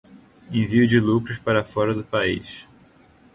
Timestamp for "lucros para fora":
0.99-1.93